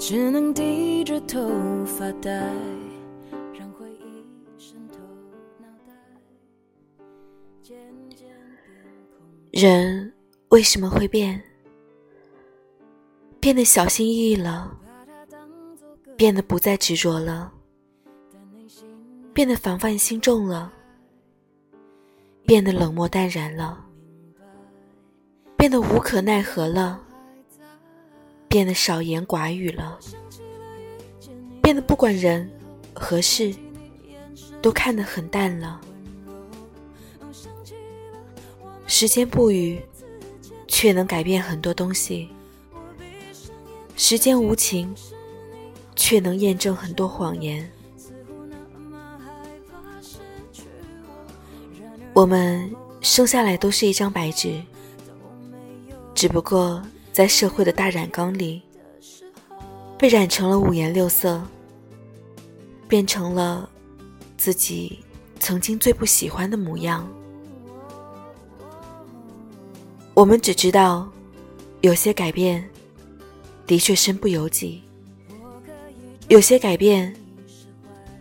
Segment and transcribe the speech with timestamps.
[0.00, 1.46] 只能低着头
[1.84, 2.30] 发呆，
[3.52, 4.24] 让回忆
[4.58, 4.96] 渗透
[5.58, 5.92] 脑袋。
[7.62, 7.76] 渐
[8.16, 8.26] 渐
[9.52, 10.10] 变人
[10.48, 11.38] 为什么会变？
[13.40, 14.74] 变得小心翼翼了，
[16.16, 17.52] 变得不再执着了，
[19.34, 20.72] 变得防范心重了，
[22.46, 23.84] 变得冷漠淡然了，
[25.58, 27.06] 变得无可奈何了，
[28.50, 29.96] 变得少言寡语了，
[31.62, 32.50] 变得不管人
[32.92, 33.54] 和事
[34.60, 35.80] 都看得很淡了。
[38.88, 39.80] 时间不语，
[40.66, 42.26] 却能改变很多东西；
[43.96, 44.92] 时间无情，
[45.94, 47.70] 却能验证很多谎言。
[52.12, 52.68] 我们
[53.00, 54.60] 生下来都是一张白纸，
[56.16, 58.62] 只不过在社会的大染缸里，
[59.98, 61.42] 被染成了五颜六色，
[62.88, 63.68] 变成了
[64.36, 64.98] 自己
[65.38, 67.06] 曾经最不喜欢的模样。
[70.14, 71.10] 我们只知道，
[71.80, 72.68] 有些改变
[73.66, 74.82] 的确身不由己，
[76.28, 77.14] 有些改变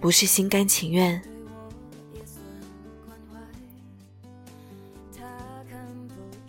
[0.02, 1.22] 不是心甘情愿。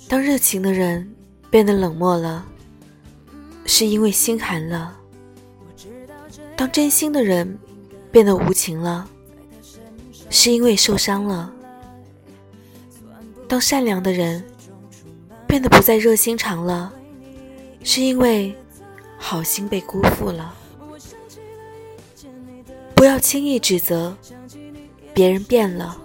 [0.08, 1.08] 当热情的人
[1.51, 2.47] 变得冷漠了，
[3.67, 4.93] 是因为心寒了；
[6.56, 7.59] 当真心的人
[8.12, 9.09] 变得无情了，
[10.31, 11.53] 是因为受伤了；
[13.48, 14.45] 当善良的人
[15.47, 16.93] 变得不再热心肠了，
[17.83, 18.55] 是因为
[19.19, 20.55] 好心被辜负了。
[22.95, 24.17] 不要轻易指责
[25.12, 25.97] 别人变了，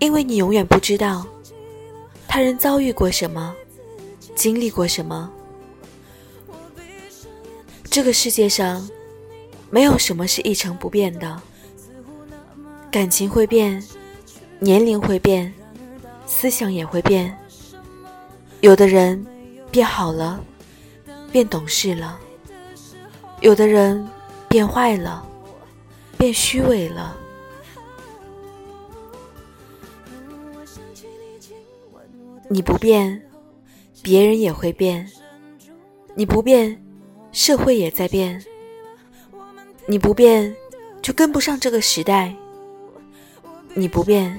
[0.00, 1.26] 因为你永远不知道。
[2.26, 3.54] 他人遭遇过什么，
[4.38, 5.28] 经历过什么？
[7.90, 8.88] 这个世界上，
[9.68, 11.42] 没有什么是一成不变的。
[12.88, 13.82] 感情会变，
[14.60, 15.52] 年龄会变，
[16.24, 17.36] 思想也会变。
[18.60, 19.26] 有的人
[19.72, 20.40] 变好了，
[21.32, 22.16] 变懂事了；
[23.40, 24.08] 有的人
[24.48, 25.26] 变坏了，
[26.16, 27.16] 变虚伪了。
[32.48, 33.27] 你不变，
[34.02, 35.04] 别人也会变；
[36.14, 36.80] 你不变，
[37.32, 38.40] 社会也在变；
[39.86, 40.54] 你不变，
[41.02, 42.32] 就跟不上这个时代；
[43.74, 44.38] 你不变，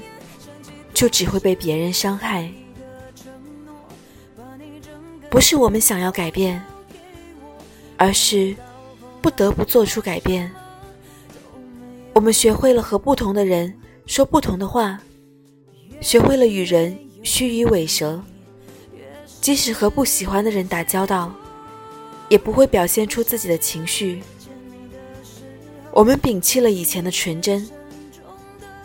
[0.93, 2.51] 就只会被别人伤害。
[5.29, 6.63] 不是我们想要改变，
[7.97, 8.55] 而是
[9.21, 10.51] 不得不做出改变。
[12.13, 13.73] 我们学会了和不同的人
[14.05, 14.99] 说不同的话，
[16.01, 16.97] 学会了与人。
[17.21, 18.23] 虚与委蛇，
[19.41, 21.33] 即使和不喜欢的人打交道，
[22.27, 24.21] 也不会表现出自己的情绪。
[25.91, 27.67] 我们摒弃了以前的纯真，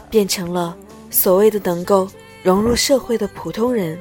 [0.09, 0.76] 变成了
[1.10, 2.09] 所谓的能够
[2.43, 3.98] 融入社会的普通人。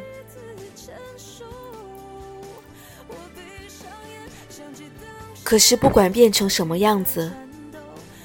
[5.44, 7.31] 可是，不管变成什么样子，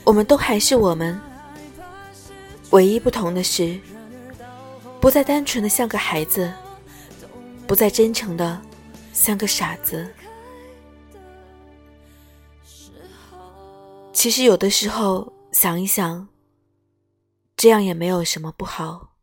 [0.05, 1.21] 我们都还是我们。
[2.71, 3.79] 唯一不同的是。
[5.01, 6.53] 不再单纯的像个孩子，
[7.69, 8.61] 不再真诚的
[9.13, 10.11] 像个傻子。
[14.11, 16.29] 其实有的时候想一想，
[17.55, 19.19] 这样也没有什么不好，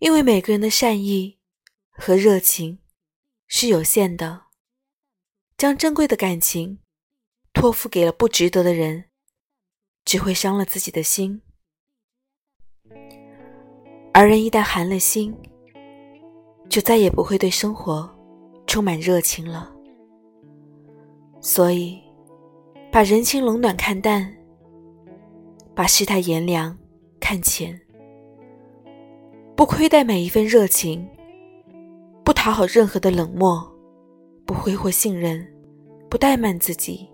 [0.00, 1.38] 因为每个人的善意
[1.88, 2.80] 和热情
[3.46, 4.42] 是有限的，
[5.56, 6.80] 将珍贵的感情
[7.54, 9.06] 托付给了不值得的人，
[10.04, 11.40] 只会伤了自己的心。
[14.12, 15.34] 而人一旦寒了心，
[16.68, 18.08] 就再也不会对生活
[18.66, 19.72] 充满热情了。
[21.40, 21.98] 所以，
[22.90, 24.36] 把人情冷暖看淡，
[25.74, 26.76] 把世态炎凉
[27.20, 27.80] 看浅，
[29.56, 31.08] 不亏待每一份热情，
[32.24, 33.66] 不讨好任何的冷漠，
[34.44, 35.46] 不挥霍信任，
[36.10, 37.08] 不怠慢自己，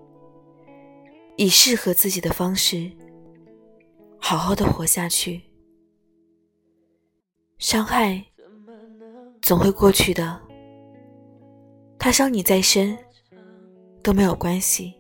[1.37, 2.91] 以适合自己的方式，
[4.19, 5.43] 好好的活下去。
[7.59, 8.25] 伤害
[9.45, 10.41] 总会过去的，
[11.99, 12.97] 他伤你再深
[14.03, 14.95] 都没有关系，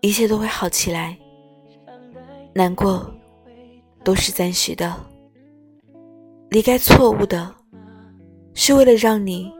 [0.00, 1.14] 一切都会好起来。
[2.54, 3.14] 难过
[4.02, 4.96] 都是暂时的，
[6.48, 7.54] 离开错误的，
[8.54, 9.52] 是为了让你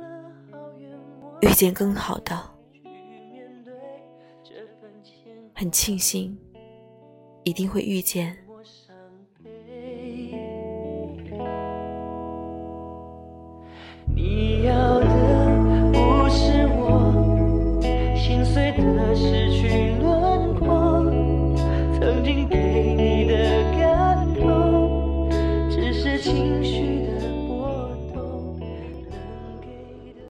[1.42, 2.42] 遇见更好的。
[5.54, 6.34] 很庆幸，
[7.42, 8.34] 一定会遇见。